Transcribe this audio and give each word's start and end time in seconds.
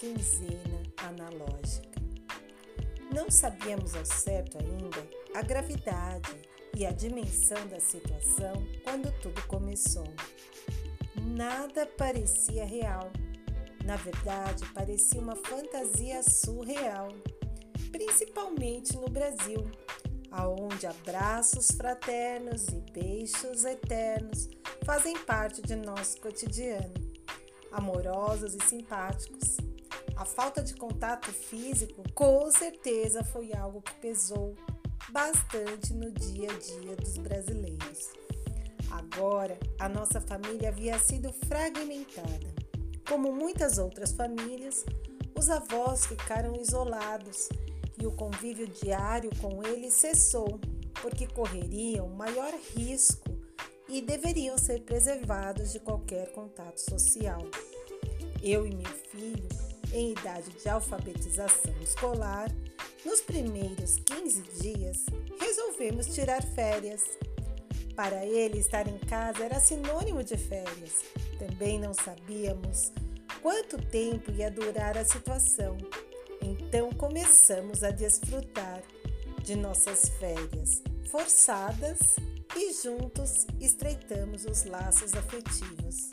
quinzena 0.00 0.82
analógica. 0.98 2.00
Não 3.12 3.30
sabíamos 3.30 3.94
ao 3.94 4.04
certo 4.04 4.58
ainda 4.58 5.06
a 5.34 5.42
gravidade 5.42 6.34
e 6.76 6.84
a 6.84 6.90
dimensão 6.90 7.66
da 7.68 7.80
situação 7.80 8.66
quando 8.82 9.12
tudo 9.20 9.40
começou. 9.46 10.12
Nada 11.22 11.86
parecia 11.86 12.64
real. 12.64 13.10
Na 13.84 13.96
verdade, 13.96 14.64
parecia 14.72 15.20
uma 15.20 15.36
fantasia 15.36 16.22
surreal, 16.22 17.08
principalmente 17.92 18.96
no 18.96 19.08
Brasil, 19.08 19.70
aonde 20.30 20.86
abraços 20.86 21.70
fraternos 21.70 22.66
e 22.68 22.80
beijos 22.92 23.64
eternos 23.64 24.48
fazem 24.84 25.16
parte 25.18 25.62
de 25.62 25.76
nosso 25.76 26.20
cotidiano, 26.20 26.92
amorosos 27.74 28.54
e 28.54 28.64
simpáticos. 28.68 29.56
A 30.16 30.24
falta 30.24 30.62
de 30.62 30.74
contato 30.74 31.30
físico 31.32 32.02
com 32.14 32.50
certeza 32.50 33.24
foi 33.24 33.52
algo 33.52 33.82
que 33.82 33.94
pesou 33.96 34.54
bastante 35.10 35.92
no 35.92 36.10
dia 36.12 36.50
a 36.50 36.58
dia 36.58 36.96
dos 36.96 37.18
brasileiros. 37.18 38.10
Agora, 38.90 39.58
a 39.80 39.88
nossa 39.88 40.20
família 40.20 40.68
havia 40.68 40.98
sido 40.98 41.32
fragmentada. 41.46 42.54
Como 43.08 43.32
muitas 43.32 43.76
outras 43.76 44.12
famílias, 44.12 44.84
os 45.36 45.50
avós 45.50 46.06
ficaram 46.06 46.54
isolados 46.60 47.48
e 48.00 48.06
o 48.06 48.12
convívio 48.12 48.68
diário 48.68 49.30
com 49.40 49.62
eles 49.64 49.94
cessou, 49.94 50.60
porque 51.02 51.26
correriam 51.26 52.08
maior 52.08 52.54
risco 52.76 53.33
e 53.94 54.00
deveriam 54.00 54.58
ser 54.58 54.80
preservados 54.80 55.70
de 55.70 55.78
qualquer 55.78 56.32
contato 56.32 56.78
social. 56.78 57.46
Eu 58.42 58.66
e 58.66 58.74
meu 58.74 58.92
filho, 59.08 59.48
em 59.92 60.10
idade 60.10 60.50
de 60.50 60.68
alfabetização 60.68 61.72
escolar, 61.80 62.50
nos 63.06 63.20
primeiros 63.20 63.98
15 63.98 64.42
dias 64.60 65.06
resolvemos 65.40 66.12
tirar 66.12 66.42
férias. 66.42 67.02
Para 67.94 68.26
ele, 68.26 68.58
estar 68.58 68.88
em 68.88 68.98
casa 68.98 69.44
era 69.44 69.60
sinônimo 69.60 70.24
de 70.24 70.36
férias. 70.36 71.04
Também 71.38 71.78
não 71.78 71.94
sabíamos 71.94 72.90
quanto 73.40 73.78
tempo 73.78 74.32
ia 74.32 74.50
durar 74.50 74.98
a 74.98 75.04
situação. 75.04 75.78
Então 76.42 76.90
começamos 76.94 77.84
a 77.84 77.92
desfrutar 77.92 78.82
de 79.44 79.54
nossas 79.54 80.08
férias 80.18 80.82
forçadas 81.12 82.16
e 82.56 82.72
juntos 82.72 83.46
estreitamos 83.60 84.44
os 84.44 84.64
laços 84.64 85.12
afetivos. 85.14 86.10